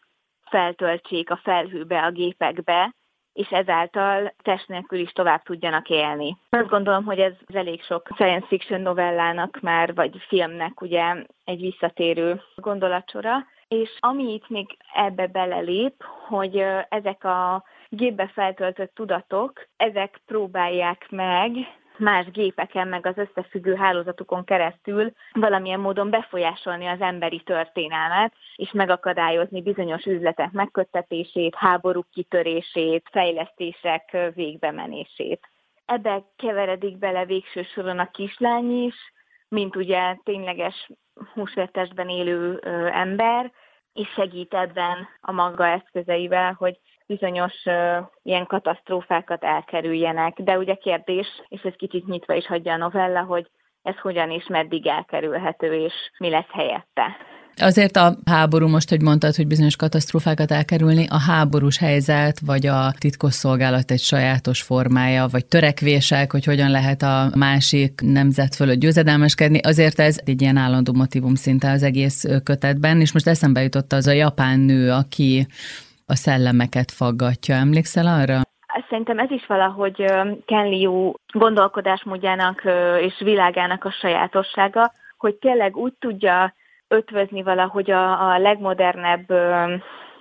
feltöltsék 0.49 1.29
a 1.29 1.39
felhőbe, 1.43 2.03
a 2.03 2.11
gépekbe, 2.11 2.95
és 3.33 3.47
ezáltal 3.49 4.33
test 4.43 4.67
nélkül 4.67 4.99
is 4.99 5.11
tovább 5.11 5.43
tudjanak 5.43 5.89
élni. 5.89 6.37
Azt 6.49 6.69
gondolom, 6.69 7.03
hogy 7.03 7.19
ez 7.19 7.33
elég 7.53 7.83
sok 7.83 8.09
science 8.13 8.47
fiction 8.47 8.81
novellának 8.81 9.59
már, 9.61 9.93
vagy 9.93 10.25
filmnek 10.27 10.81
ugye 10.81 11.15
egy 11.43 11.59
visszatérő 11.59 12.41
gondolatsora, 12.55 13.45
És 13.71 13.97
ami 13.99 14.33
itt 14.33 14.49
még 14.49 14.77
ebbe 14.93 15.27
belelép, 15.27 16.03
hogy 16.27 16.63
ezek 16.89 17.23
a 17.23 17.63
gépbe 17.89 18.27
feltöltött 18.27 18.95
tudatok, 18.95 19.67
ezek 19.77 20.21
próbálják 20.25 21.07
meg 21.09 21.51
más 21.97 22.31
gépeken, 22.31 22.87
meg 22.87 23.05
az 23.05 23.17
összefüggő 23.17 23.75
hálózatukon 23.75 24.43
keresztül 24.43 25.11
valamilyen 25.33 25.79
módon 25.79 26.09
befolyásolni 26.09 26.85
az 26.85 27.01
emberi 27.01 27.39
történelmet, 27.39 28.33
és 28.55 28.71
megakadályozni 28.71 29.61
bizonyos 29.61 30.05
üzletek 30.05 30.51
megköttetését, 30.51 31.55
háborúk 31.55 32.07
kitörését, 32.13 33.07
fejlesztések 33.11 34.17
végbemenését. 34.33 35.49
Ebbe 35.85 36.23
keveredik 36.35 36.97
bele 36.97 37.25
végső 37.25 37.63
soron 37.63 37.99
a 37.99 38.11
kislány 38.11 38.83
is, 38.83 38.95
mint 39.47 39.75
ugye 39.75 40.17
tényleges 40.23 40.89
húsvettesben 41.33 42.09
élő 42.09 42.59
ember, 42.93 43.51
és 43.93 44.07
segít 44.15 44.53
ebben 44.53 45.07
a 45.21 45.31
maga 45.31 45.67
eszközeivel, 45.67 46.55
hogy 46.57 46.79
bizonyos 47.05 47.65
uh, 47.65 47.97
ilyen 48.23 48.45
katasztrófákat 48.45 49.43
elkerüljenek. 49.43 50.39
De 50.39 50.57
ugye 50.57 50.75
kérdés, 50.75 51.27
és 51.47 51.61
ez 51.61 51.73
kicsit 51.75 52.07
nyitva 52.07 52.33
is 52.33 52.47
hagyja 52.47 52.73
a 52.73 52.77
novella, 52.77 53.23
hogy 53.23 53.47
ez 53.81 53.97
hogyan 53.97 54.31
és 54.31 54.47
meddig 54.47 54.87
elkerülhető, 54.87 55.73
és 55.73 55.93
mi 56.17 56.29
lesz 56.29 56.51
helyette. 56.51 57.17
Azért 57.57 57.95
a 57.95 58.13
háború, 58.25 58.67
most, 58.67 58.89
hogy 58.89 59.01
mondtad, 59.01 59.35
hogy 59.35 59.47
bizonyos 59.47 59.75
katasztrófákat 59.75 60.51
elkerülni, 60.51 61.05
a 61.09 61.19
háborús 61.19 61.77
helyzet, 61.77 62.39
vagy 62.45 62.67
a 62.67 62.91
titkosszolgálat 62.99 63.91
egy 63.91 63.99
sajátos 63.99 64.61
formája, 64.61 65.27
vagy 65.31 65.45
törekvések, 65.45 66.31
hogy 66.31 66.45
hogyan 66.45 66.69
lehet 66.69 67.01
a 67.01 67.29
másik 67.35 68.01
nemzet 68.01 68.55
fölött 68.55 68.79
győzedelmeskedni, 68.79 69.59
azért 69.59 69.99
ez 69.99 70.19
egy 70.25 70.41
ilyen 70.41 70.57
állandó 70.57 70.93
motivum 70.93 71.35
szinte 71.35 71.71
az 71.71 71.83
egész 71.83 72.25
kötetben, 72.43 73.01
és 73.01 73.13
most 73.13 73.27
eszembe 73.27 73.61
jutott 73.61 73.91
az 73.91 74.07
a 74.07 74.11
japán 74.11 74.59
nő, 74.59 74.91
aki 74.91 75.45
a 76.05 76.15
szellemeket 76.15 76.91
faggatja. 76.91 77.55
Emlékszel 77.55 78.07
arra? 78.07 78.41
Szerintem 78.89 79.19
ez 79.19 79.31
is 79.31 79.45
valahogy 79.47 79.95
Ken 80.45 80.69
Liu 80.69 81.13
gondolkodásmódjának 81.33 82.61
és 83.01 83.13
világának 83.19 83.85
a 83.85 83.91
sajátossága, 83.91 84.91
hogy 85.17 85.35
tényleg 85.35 85.77
úgy 85.77 85.93
tudja 85.99 86.53
ötvözni 86.91 87.43
valahogy 87.43 87.91
a, 87.91 88.31
a 88.31 88.37
legmodernebb 88.37 89.33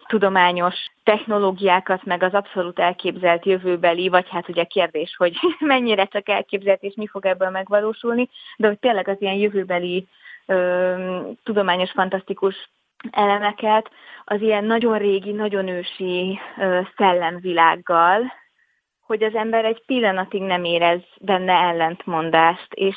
tudományos 0.07 0.75
technológiákat, 1.05 2.05
meg 2.05 2.23
az 2.23 2.35
abszolút 2.35 2.79
elképzelt 2.79 3.47
jövőbeli, 3.47 4.09
vagy 4.09 4.29
hát 4.29 4.49
ugye 4.49 4.65
kérdés, 4.65 5.17
hogy 5.17 5.37
mennyire 5.75 6.05
csak 6.05 6.29
elképzelt, 6.29 6.83
és 6.83 6.95
mi 6.95 7.07
fog 7.07 7.27
ebből 7.27 7.51
megvalósulni, 7.51 8.29
de 8.57 8.67
hogy 8.67 8.79
tényleg 8.79 9.09
az 9.09 9.17
ilyen 9.19 9.35
jövőbeli 9.35 10.07
ö, 10.47 11.21
tudományos, 11.45 11.91
fantasztikus 11.91 12.71
elemeket 13.11 13.91
az 14.25 14.41
ilyen 14.41 14.65
nagyon 14.65 14.99
régi, 14.99 15.33
nagyon 15.33 15.69
ősi 15.69 16.39
ö, 16.59 16.81
szellemvilággal, 16.97 18.33
hogy 19.07 19.23
az 19.23 19.35
ember 19.35 19.65
egy 19.65 19.83
pillanatig 19.87 20.43
nem 20.43 20.65
érez 20.65 21.01
benne 21.21 21.53
ellentmondást, 21.53 22.73
és 22.75 22.97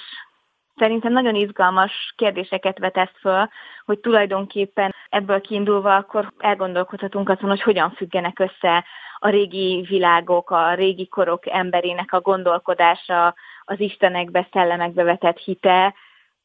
Szerintem 0.76 1.12
nagyon 1.12 1.36
izgalmas 1.36 2.14
kérdéseket 2.16 2.80
vetesz 2.80 3.14
föl, 3.20 3.50
hogy 3.86 4.00
tulajdonképpen 4.00 4.96
ebből 5.10 5.42
kiindulva 5.42 5.96
akkor 5.96 6.34
elgondolkodhatunk 6.38 7.30
azon, 7.30 7.50
hogy 7.50 7.62
hogyan 7.62 7.92
függenek 7.92 8.40
össze 8.40 8.86
a 9.20 9.30
régi 9.30 9.86
világok, 9.90 10.50
a 10.50 10.74
régi 10.74 11.08
korok 11.08 11.50
emberének 11.50 12.14
a 12.14 12.22
gondolkodása, 12.22 13.36
az 13.64 13.80
istenekbe, 13.80 14.48
szellemekbe 14.52 15.04
vetett 15.04 15.38
hite, 15.38 15.94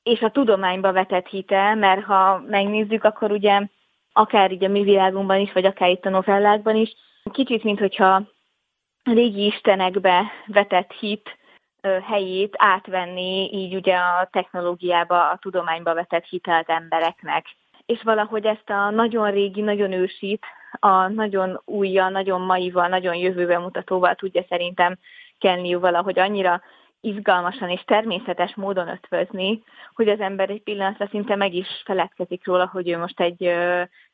és 0.03 0.21
a 0.21 0.31
tudományba 0.31 0.93
vetett 0.93 1.27
hite, 1.27 1.75
mert 1.75 2.05
ha 2.05 2.43
megnézzük, 2.47 3.05
akkor 3.05 3.31
ugye 3.31 3.61
akár 4.13 4.53
így 4.53 4.65
a 4.65 4.69
mi 4.69 4.83
világunkban 4.83 5.41
is, 5.41 5.53
vagy 5.53 5.65
akár 5.65 5.91
itt 5.91 6.05
a 6.05 6.11
novellákban 6.11 6.77
is, 6.77 6.95
kicsit, 7.33 7.65
mint 7.65 7.79
hogyha 7.79 8.15
a 9.05 9.13
régi 9.13 9.47
istenekbe 9.47 10.33
vetett 10.47 10.93
hit 10.93 11.39
helyét 11.83 12.55
átvenni 12.57 13.51
így 13.53 13.75
ugye 13.75 13.97
a 13.97 14.29
technológiába, 14.33 15.31
a 15.31 15.39
tudományba 15.41 15.95
vetett 15.95 16.25
hitelt 16.25 16.69
embereknek. 16.69 17.47
És 17.87 18.03
valahogy 18.03 18.47
ezt 18.47 18.71
a 18.71 18.91
nagyon 18.91 19.31
régi, 19.31 19.61
nagyon 19.61 19.93
ősit, 19.93 20.45
a 20.81 21.09
nagyon 21.09 21.61
újja, 21.65 22.09
nagyon 22.09 22.41
maival, 22.41 22.89
nagyon 22.89 23.15
jövőbe 23.15 23.59
mutatóval 23.59 24.15
tudja 24.15 24.45
szerintem 24.49 24.99
Ken 25.39 25.81
valahogy 25.81 26.19
annyira 26.19 26.63
izgalmasan 27.01 27.69
és 27.69 27.83
természetes 27.85 28.55
módon 28.55 28.89
ötvözni, 28.89 29.63
hogy 29.95 30.09
az 30.09 30.21
ember 30.21 30.51
egy 30.51 30.63
pillanatra 30.63 31.07
szinte 31.07 31.37
meg 31.37 31.55
is 31.55 31.83
feledkezik 31.85 32.47
róla, 32.47 32.69
hogy 32.73 32.89
ő 32.89 32.99
most 32.99 33.21
egy 33.21 33.53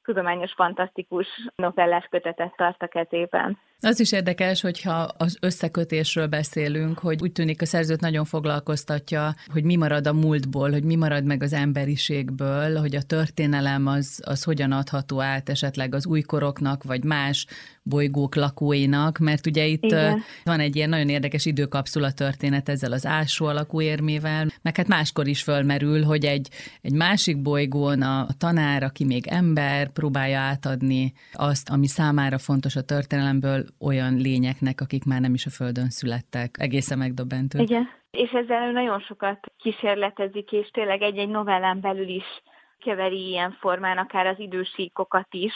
tudományos, 0.04 0.52
fantasztikus 0.52 1.26
novellás 1.56 2.06
kötetet 2.10 2.56
tart 2.56 2.82
a 2.82 2.86
kezében. 2.86 3.58
Az 3.84 4.00
is 4.00 4.12
érdekes, 4.12 4.60
hogyha 4.60 5.08
az 5.16 5.36
összekötésről 5.40 6.26
beszélünk, 6.26 6.98
hogy 6.98 7.22
úgy 7.22 7.32
tűnik 7.32 7.62
a 7.62 7.66
szerzőt 7.66 8.00
nagyon 8.00 8.24
foglalkoztatja, 8.24 9.34
hogy 9.52 9.64
mi 9.64 9.76
marad 9.76 10.06
a 10.06 10.12
múltból, 10.12 10.70
hogy 10.70 10.84
mi 10.84 10.94
marad 10.94 11.24
meg 11.24 11.42
az 11.42 11.52
emberiségből, 11.52 12.76
hogy 12.76 12.96
a 12.96 13.02
történelem 13.02 13.86
az, 13.86 14.20
az 14.24 14.42
hogyan 14.42 14.72
adható 14.72 15.20
át 15.20 15.48
esetleg 15.48 15.94
az 15.94 16.06
újkoroknak, 16.06 16.82
vagy 16.82 17.04
más 17.04 17.46
bolygók 17.82 18.34
lakóinak, 18.34 19.18
mert 19.18 19.46
ugye 19.46 19.66
itt 19.66 19.84
Igen. 19.84 20.22
van 20.44 20.60
egy 20.60 20.76
ilyen 20.76 20.88
nagyon 20.88 21.08
érdekes 21.08 21.46
időkapszula 21.46 22.12
történet 22.12 22.68
ezzel 22.68 22.92
az 22.92 23.06
ásó 23.06 23.46
alakú 23.46 23.80
érmével, 23.80 24.52
meg 24.62 24.76
hát 24.76 24.88
máskor 24.88 25.26
is 25.26 25.42
fölmerül, 25.42 26.02
hogy 26.02 26.24
egy, 26.24 26.48
egy 26.82 26.92
másik 26.92 27.42
bolygón 27.42 28.02
a 28.02 28.26
tanár, 28.38 28.82
aki 28.82 29.04
még 29.04 29.26
ember, 29.26 29.88
próbálja 29.88 30.38
átadni 30.38 31.12
azt, 31.32 31.68
ami 31.68 31.86
számára 31.86 32.38
fontos 32.38 32.76
a 32.76 32.82
történelemből 32.82 33.66
olyan 33.80 34.14
lényeknek, 34.14 34.80
akik 34.80 35.04
már 35.04 35.20
nem 35.20 35.34
is 35.34 35.46
a 35.46 35.50
Földön 35.50 35.88
születtek. 35.88 36.50
Egészen 36.58 36.98
megdöbbentő. 36.98 37.58
Igen, 37.58 37.88
és 38.10 38.30
ezzel 38.30 38.72
nagyon 38.72 39.00
sokat 39.00 39.38
kísérletezik, 39.56 40.52
és 40.52 40.68
tényleg 40.68 41.02
egy-egy 41.02 41.28
novellán 41.28 41.80
belül 41.80 42.08
is 42.08 42.42
keveri 42.78 43.28
ilyen 43.28 43.56
formán 43.60 43.98
akár 43.98 44.26
az 44.26 44.38
idősíkokat 44.38 45.28
is, 45.30 45.52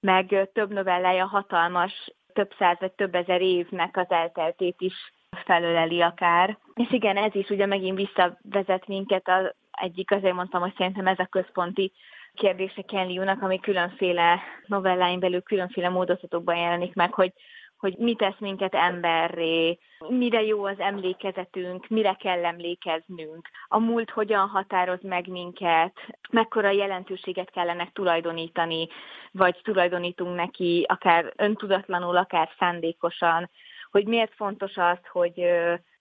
meg 0.00 0.50
több 0.52 0.72
novellája 0.72 1.26
hatalmas, 1.26 1.92
több 2.32 2.50
száz 2.58 2.76
vagy 2.80 2.92
több 2.92 3.14
ezer 3.14 3.40
évnek 3.40 3.96
az 3.96 4.06
elteltét 4.08 4.76
is 4.78 5.12
felöleli 5.44 6.00
akár. 6.00 6.58
És 6.74 6.92
igen, 6.92 7.16
ez 7.16 7.34
is 7.34 7.48
ugye 7.48 7.66
megint 7.66 7.96
visszavezet 7.96 8.86
minket 8.86 9.28
a 9.28 9.54
egyik, 9.70 10.10
azért 10.10 10.34
mondtam, 10.34 10.60
hogy 10.60 10.74
szerintem 10.76 11.06
ez 11.06 11.18
a 11.18 11.26
központi 11.30 11.92
kérdése 12.36 12.82
Ken 12.82 13.06
Liu-nak, 13.06 13.42
ami 13.42 13.60
különféle 13.60 14.40
novelláin 14.66 15.20
belül 15.20 15.42
különféle 15.42 15.88
módozatokban 15.88 16.56
jelenik 16.56 16.94
meg, 16.94 17.12
hogy, 17.14 17.32
hogy 17.76 17.94
mit 17.98 18.18
tesz 18.18 18.38
minket 18.38 18.74
emberré, 18.74 19.78
mire 20.08 20.42
jó 20.42 20.64
az 20.64 20.78
emlékezetünk, 20.78 21.88
mire 21.88 22.12
kell 22.14 22.44
emlékeznünk, 22.44 23.48
a 23.68 23.78
múlt 23.78 24.10
hogyan 24.10 24.48
határoz 24.48 25.02
meg 25.02 25.28
minket, 25.28 25.92
mekkora 26.30 26.70
jelentőséget 26.70 27.50
kellene 27.50 27.90
tulajdonítani, 27.92 28.88
vagy 29.32 29.60
tulajdonítunk 29.62 30.36
neki, 30.36 30.84
akár 30.88 31.32
öntudatlanul, 31.36 32.16
akár 32.16 32.48
szándékosan, 32.58 33.50
hogy 33.90 34.06
miért 34.06 34.34
fontos 34.34 34.76
az, 34.76 34.98
hogy 35.12 35.46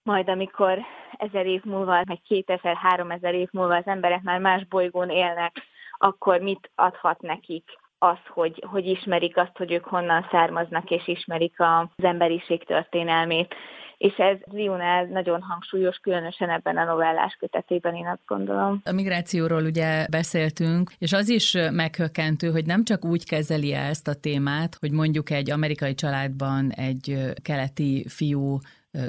majd 0.03 0.29
amikor 0.29 0.79
ezer 1.17 1.45
év 1.45 1.63
múlva, 1.63 2.03
kétezer, 2.27 2.75
háromezer 2.75 3.33
év 3.33 3.47
múlva 3.51 3.75
az 3.75 3.87
emberek 3.87 4.21
már 4.21 4.39
más 4.39 4.65
bolygón 4.65 5.09
élnek, 5.09 5.51
akkor 5.97 6.39
mit 6.39 6.71
adhat 6.75 7.21
nekik 7.21 7.63
az, 7.97 8.17
hogy, 8.27 8.63
hogy 8.67 8.85
ismerik 8.85 9.37
azt, 9.37 9.57
hogy 9.57 9.71
ők 9.71 9.85
honnan 9.85 10.27
származnak, 10.31 10.89
és 10.89 11.07
ismerik 11.07 11.55
az 11.57 12.03
emberiség 12.03 12.65
történelmét. 12.65 13.55
És 13.97 14.13
ez 14.17 14.37
Lionel 14.51 15.05
nagyon 15.05 15.41
hangsúlyos, 15.41 15.97
különösen 15.97 16.49
ebben 16.49 16.77
a 16.77 16.83
novellás 16.83 17.37
kötetében, 17.39 17.95
én 17.95 18.07
azt 18.07 18.25
gondolom. 18.25 18.81
A 18.85 18.91
migrációról 18.91 19.63
ugye 19.63 20.05
beszéltünk, 20.11 20.91
és 20.97 21.13
az 21.13 21.29
is 21.29 21.57
meghökkentő, 21.71 22.51
hogy 22.51 22.65
nem 22.65 22.83
csak 22.83 23.05
úgy 23.05 23.25
kezeli 23.25 23.73
ezt 23.73 24.07
a 24.07 24.13
témát, 24.13 24.75
hogy 24.79 24.91
mondjuk 24.91 25.29
egy 25.29 25.51
amerikai 25.51 25.93
családban 25.93 26.71
egy 26.71 27.17
keleti 27.41 28.05
fiú 28.09 28.57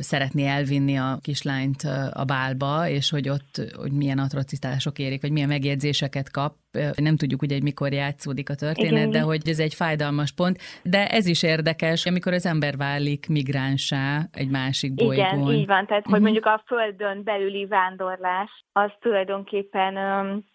szeretné 0.01 0.47
elvinni 0.47 0.97
a 0.97 1.19
kislányt 1.23 1.83
a 2.13 2.25
bálba, 2.25 2.89
és 2.89 3.11
hogy 3.11 3.29
ott 3.29 3.75
hogy 3.77 3.93
milyen 3.93 4.19
atrocitások 4.19 4.99
érik, 4.99 5.23
vagy 5.23 5.31
milyen 5.31 5.49
megjegyzéseket 5.49 6.31
kap. 6.31 6.55
Nem 6.97 7.17
tudjuk 7.17 7.43
ugye, 7.43 7.55
hogy 7.55 7.63
mikor 7.63 7.93
játszódik 7.93 8.51
a 8.51 8.55
történet, 8.55 8.93
Igen. 8.93 9.11
de 9.11 9.21
hogy 9.21 9.49
ez 9.49 9.59
egy 9.59 9.75
fájdalmas 9.75 10.33
pont. 10.33 10.59
De 10.83 11.09
ez 11.09 11.27
is 11.27 11.43
érdekes, 11.43 12.07
amikor 12.07 12.33
az 12.33 12.47
ember 12.47 12.77
válik 12.77 13.29
migránsá 13.29 14.29
egy 14.33 14.51
másik 14.51 14.95
bolygón. 14.95 15.25
Igen, 15.25 15.53
így 15.53 15.67
van. 15.67 15.87
Tehát, 15.87 16.03
hogy 16.03 16.13
uh-huh. 16.13 16.21
mondjuk 16.21 16.47
a 16.47 16.63
földön 16.67 17.23
belüli 17.25 17.67
vándorlás, 17.67 18.51
az 18.73 18.91
tulajdonképpen 19.01 19.95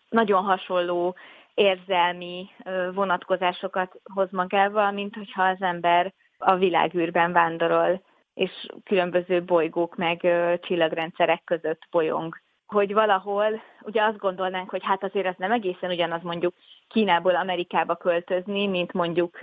nagyon 0.10 0.44
hasonló 0.44 1.16
érzelmi 1.54 2.50
vonatkozásokat 2.94 3.92
hoz 4.14 4.28
magával, 4.32 4.92
mint 4.92 5.16
hogyha 5.16 5.44
az 5.44 5.62
ember 5.62 6.14
a 6.38 6.56
világűrben 6.56 7.32
vándorol 7.32 8.02
és 8.34 8.52
különböző 8.84 9.44
bolygók 9.44 9.96
meg 9.96 10.20
csillagrendszerek 10.62 11.44
között 11.44 11.82
bolyong. 11.92 12.36
Hogy 12.66 12.94
valahol 12.94 13.62
ugye 13.82 14.04
azt 14.04 14.18
gondolnánk, 14.18 14.70
hogy 14.70 14.84
hát 14.84 15.04
azért 15.04 15.26
ez 15.26 15.36
nem 15.38 15.52
egészen 15.52 15.90
ugyanaz 15.90 16.22
mondjuk 16.22 16.54
Kínából 16.88 17.36
Amerikába 17.36 17.96
költözni, 17.96 18.68
mint 18.68 18.94
mondjuk 18.94 19.40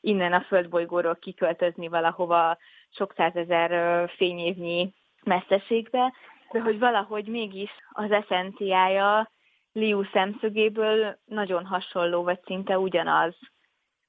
innen 0.00 0.32
a 0.32 0.40
földbolygóról 0.40 1.16
kiköltözni 1.16 1.88
valahova 1.88 2.58
sok 2.90 3.12
százezer 3.16 4.08
fényévnyi 4.10 4.94
messzeségbe, 5.24 6.12
de 6.52 6.60
hogy 6.60 6.78
valahogy 6.78 7.26
mégis 7.26 7.70
az 7.92 8.10
eszenciája 8.10 9.30
Liu 9.72 10.04
szemszögéből 10.12 11.18
nagyon 11.24 11.66
hasonló, 11.66 12.22
vagy 12.22 12.40
szinte 12.44 12.78
ugyanaz 12.78 13.34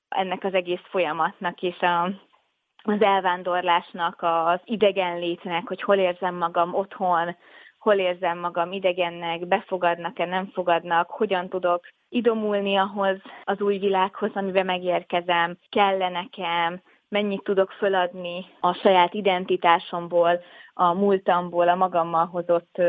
ennek 0.10 0.44
az 0.44 0.54
egész 0.54 0.82
folyamatnak 0.84 1.62
és 1.62 1.80
a, 1.80 2.10
az 2.84 3.02
elvándorlásnak, 3.02 4.22
az 4.22 4.60
idegenlétnek, 4.64 5.68
hogy 5.68 5.82
hol 5.82 5.98
érzem 5.98 6.36
magam 6.36 6.74
otthon, 6.74 7.36
hol 7.80 7.96
érzem 7.96 8.40
magam 8.40 8.72
idegennek, 8.72 9.48
befogadnak-e, 9.48 10.26
nem 10.26 10.46
fogadnak, 10.54 11.10
hogyan 11.10 11.50
tudok 11.50 11.88
idomulni 12.10 12.76
ahhoz 12.76 13.18
az 13.44 13.62
új 13.62 13.78
világhoz, 13.78 14.32
amiben 14.34 14.66
megérkezem, 14.66 15.58
kell-e 15.70 16.10
nekem, 16.10 16.82
mennyit 17.10 17.44
tudok 17.44 17.72
föladni 17.72 18.46
a 18.60 18.74
saját 18.74 19.14
identitásomból, 19.14 20.42
a 20.74 20.94
múltamból, 20.94 21.70
a 21.70 21.76
magammal 21.76 22.26
hozott 22.26 22.82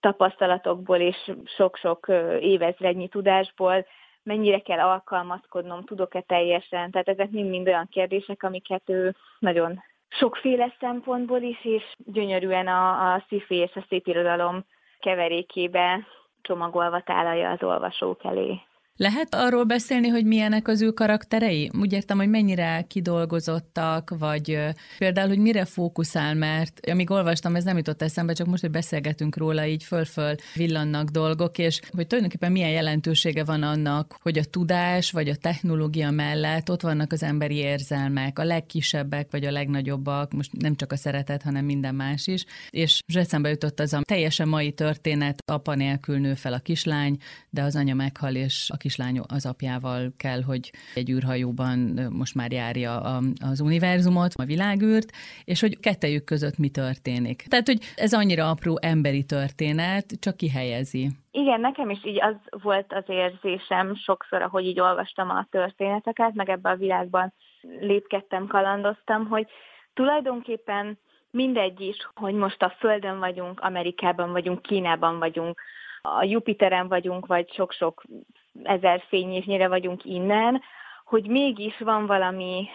tapasztalatokból 0.00 0.96
és 0.96 1.32
sok-sok 1.44 2.06
évezrednyi 2.40 3.08
tudásból, 3.08 3.86
mennyire 4.28 4.58
kell 4.58 4.78
alkalmazkodnom, 4.78 5.84
tudok-e 5.84 6.20
teljesen. 6.20 6.90
Tehát 6.90 7.08
ezek 7.08 7.30
mind-mind 7.30 7.66
olyan 7.66 7.88
kérdések, 7.90 8.42
amiket 8.42 8.82
ő 8.86 9.14
nagyon 9.38 9.82
sokféle 10.08 10.74
szempontból 10.80 11.40
is, 11.40 11.64
és 11.64 11.82
gyönyörűen 11.96 12.66
a, 12.66 13.12
a 13.14 13.24
sci 13.28 13.44
és 13.48 13.74
a 13.74 13.84
szépirodalom 13.88 14.64
keverékébe 14.98 16.06
csomagolva 16.42 17.00
tálalja 17.00 17.50
az 17.50 17.62
olvasók 17.62 18.24
elé. 18.24 18.60
Lehet 19.00 19.34
arról 19.34 19.64
beszélni, 19.64 20.08
hogy 20.08 20.24
milyenek 20.24 20.68
az 20.68 20.82
ő 20.82 20.90
karakterei? 20.90 21.70
Úgy 21.78 21.92
értem, 21.92 22.16
hogy 22.16 22.28
mennyire 22.28 22.84
kidolgozottak, 22.88 24.14
vagy 24.18 24.58
például, 24.98 25.28
hogy 25.28 25.38
mire 25.38 25.64
fókuszál, 25.64 26.34
mert 26.34 26.86
amíg 26.90 27.10
olvastam, 27.10 27.56
ez 27.56 27.64
nem 27.64 27.76
jutott 27.76 28.02
eszembe, 28.02 28.32
csak 28.32 28.46
most, 28.46 28.60
hogy 28.60 28.70
beszélgetünk 28.70 29.36
róla, 29.36 29.66
így 29.66 29.84
föl-föl 29.84 30.34
villannak 30.54 31.08
dolgok, 31.08 31.58
és 31.58 31.80
hogy 31.90 32.06
tulajdonképpen 32.06 32.52
milyen 32.52 32.70
jelentősége 32.70 33.44
van 33.44 33.62
annak, 33.62 34.16
hogy 34.22 34.38
a 34.38 34.44
tudás 34.44 35.10
vagy 35.10 35.28
a 35.28 35.36
technológia 35.36 36.10
mellett 36.10 36.70
ott 36.70 36.82
vannak 36.82 37.12
az 37.12 37.22
emberi 37.22 37.56
érzelmek, 37.56 38.38
a 38.38 38.44
legkisebbek 38.44 39.30
vagy 39.30 39.44
a 39.44 39.50
legnagyobbak, 39.50 40.32
most 40.32 40.52
nem 40.52 40.76
csak 40.76 40.92
a 40.92 40.96
szeretet, 40.96 41.42
hanem 41.42 41.64
minden 41.64 41.94
más 41.94 42.26
is. 42.26 42.44
És 42.70 43.00
eszembe 43.14 43.48
jutott 43.48 43.80
az 43.80 43.92
a 43.92 44.00
teljesen 44.02 44.48
mai 44.48 44.72
történet, 44.72 45.42
apa 45.46 45.74
nélkül 45.74 46.18
nő 46.18 46.34
fel 46.34 46.52
a 46.52 46.58
kislány, 46.58 47.16
de 47.50 47.62
az 47.62 47.76
anya 47.76 47.94
meghal, 47.94 48.34
és 48.34 48.70
a 48.70 48.76
kislány 48.88 49.20
az 49.28 49.46
apjával 49.46 50.00
kell, 50.16 50.42
hogy 50.42 50.70
egy 50.94 51.10
űrhajóban 51.10 51.78
most 52.12 52.34
már 52.34 52.52
járja 52.52 53.00
a, 53.00 53.20
az 53.50 53.60
univerzumot, 53.60 54.32
a 54.34 54.44
világűrt, 54.44 55.10
és 55.44 55.60
hogy 55.60 55.80
kettejük 55.80 56.24
között 56.24 56.58
mi 56.58 56.68
történik. 56.68 57.42
Tehát, 57.48 57.66
hogy 57.66 57.80
ez 57.96 58.12
annyira 58.12 58.50
apró 58.50 58.78
emberi 58.80 59.24
történet, 59.24 60.04
csak 60.20 60.36
kihelyezi. 60.36 61.08
Igen, 61.30 61.60
nekem 61.60 61.90
is 61.90 62.04
így 62.04 62.20
az 62.22 62.36
volt 62.62 62.92
az 62.92 63.04
érzésem 63.06 63.94
sokszor, 63.94 64.42
ahogy 64.42 64.64
így 64.64 64.80
olvastam 64.80 65.30
a 65.30 65.46
történeteket, 65.50 66.34
meg 66.34 66.48
ebbe 66.48 66.70
a 66.70 66.76
világban 66.76 67.32
lépkedtem, 67.80 68.46
kalandoztam, 68.46 69.26
hogy 69.26 69.46
tulajdonképpen 69.94 70.98
mindegy 71.30 71.80
is, 71.80 71.96
hogy 72.14 72.34
most 72.34 72.62
a 72.62 72.74
Földön 72.78 73.18
vagyunk, 73.18 73.60
Amerikában 73.60 74.32
vagyunk, 74.32 74.62
Kínában 74.62 75.18
vagyunk, 75.18 75.60
a 76.02 76.24
Jupiteren 76.24 76.88
vagyunk, 76.88 77.26
vagy 77.26 77.52
sok-sok 77.52 78.02
ezer 78.62 79.02
fényévnyire 79.08 79.68
vagyunk 79.68 80.04
innen, 80.04 80.62
hogy 81.04 81.26
mégis 81.26 81.78
van 81.78 82.06
valami 82.06 82.68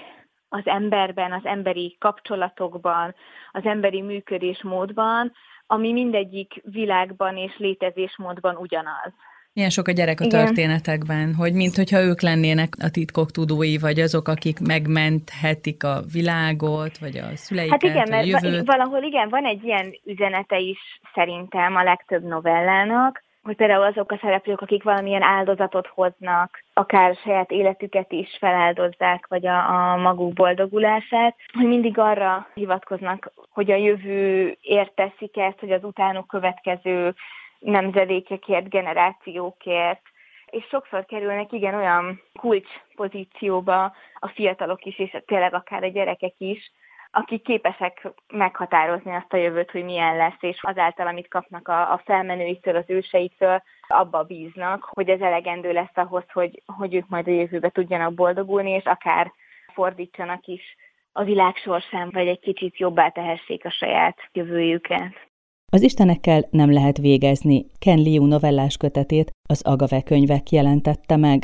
az 0.49 0.61
emberben, 0.65 1.31
az 1.31 1.45
emberi 1.45 1.95
kapcsolatokban, 1.99 3.15
az 3.51 3.65
emberi 3.65 4.01
működésmódban, 4.01 5.31
ami 5.67 5.91
mindegyik 5.91 6.61
világban 6.63 7.37
és 7.37 7.57
létezésmódban 7.57 8.55
ugyanaz. 8.55 9.13
Milyen 9.53 9.69
sok 9.69 9.87
a 9.87 9.91
gyerek 9.91 10.19
a 10.19 10.23
Igen. 10.23 10.45
történetekben, 10.45 11.33
hogy 11.35 11.53
mint 11.53 11.75
hogyha 11.75 12.01
ők 12.01 12.21
lennének 12.21 12.73
a 12.79 12.89
titkok 12.89 13.31
tudói, 13.31 13.77
vagy 13.77 13.99
azok, 13.99 14.27
akik 14.27 14.59
megmenthetik 14.59 15.83
a 15.83 16.01
világot, 16.13 16.97
vagy 16.97 17.17
a 17.17 17.35
szüleiket, 17.35 17.71
Hát 17.71 17.83
igen, 17.83 18.19
a 18.19 18.23
jövőt. 18.23 18.51
mert 18.51 18.65
valahol 18.65 19.03
igen, 19.03 19.29
van 19.29 19.45
egy 19.45 19.63
ilyen 19.63 19.93
üzenete 20.05 20.57
is 20.59 20.79
szerintem 21.13 21.75
a 21.75 21.83
legtöbb 21.83 22.23
novellának, 22.23 23.23
hogy 23.43 23.55
például 23.55 23.83
azok 23.83 24.11
a 24.11 24.17
szereplők, 24.21 24.61
akik 24.61 24.83
valamilyen 24.83 25.21
áldozatot 25.21 25.87
hoznak, 25.87 26.63
akár 26.73 27.15
saját 27.15 27.51
életüket 27.51 28.11
is 28.11 28.37
feláldozzák, 28.39 29.27
vagy 29.27 29.45
a, 29.47 29.91
a 29.91 29.97
maguk 29.97 30.33
boldogulását, 30.33 31.35
hogy 31.53 31.67
mindig 31.67 31.97
arra 31.97 32.47
hivatkoznak, 32.53 33.31
hogy 33.49 33.71
a 33.71 33.75
jövő 33.75 34.57
érteszik 34.61 35.37
ezt, 35.37 35.59
hogy 35.59 35.71
az 35.71 35.83
utánuk 35.83 36.27
következő 36.27 37.13
nemzedékekért, 37.59 38.69
generációkért, 38.69 40.01
és 40.49 40.63
sokszor 40.69 41.05
kerülnek 41.05 41.51
igen 41.51 41.75
olyan 41.75 42.21
kulcs 42.39 42.69
pozícióba 42.95 43.93
a 44.19 44.27
fiatalok 44.27 44.85
is, 44.85 44.99
és 44.99 45.17
tényleg 45.25 45.53
akár 45.53 45.83
a 45.83 45.87
gyerekek 45.87 46.33
is, 46.37 46.71
akik 47.15 47.43
képesek 47.43 48.07
meghatározni 48.33 49.11
azt 49.11 49.33
a 49.33 49.37
jövőt, 49.37 49.71
hogy 49.71 49.83
milyen 49.83 50.17
lesz, 50.17 50.41
és 50.41 50.59
azáltal, 50.61 51.07
amit 51.07 51.27
kapnak 51.27 51.67
a, 51.67 51.91
a 51.91 52.01
felmenőiktől, 52.05 52.75
az 52.75 52.83
őseiktől, 52.87 53.63
abba 53.87 54.23
bíznak, 54.23 54.89
hogy 54.91 55.09
ez 55.09 55.19
elegendő 55.19 55.71
lesz 55.71 55.97
ahhoz, 55.97 56.23
hogy, 56.33 56.61
hogy 56.65 56.95
ők 56.95 57.07
majd 57.07 57.27
a 57.27 57.31
jövőbe 57.31 57.69
tudjanak 57.69 58.13
boldogulni, 58.13 58.69
és 58.69 58.83
akár 58.83 59.31
fordítsanak 59.73 60.45
is 60.45 60.75
a 61.11 61.23
világ 61.23 61.55
sorsán, 61.55 62.09
vagy 62.13 62.27
egy 62.27 62.39
kicsit 62.39 62.77
jobbá 62.77 63.09
tehessék 63.09 63.65
a 63.65 63.71
saját 63.71 64.17
jövőjüket. 64.31 65.31
Az 65.71 65.81
istenekkel 65.81 66.47
nem 66.51 66.71
lehet 66.71 66.97
végezni. 66.97 67.65
Ken 67.79 67.97
Liu 67.97 68.25
novellás 68.25 68.77
kötetét 68.77 69.31
az 69.49 69.61
Agave 69.65 70.01
könyvek 70.01 70.49
jelentette 70.49 71.17
meg. 71.17 71.39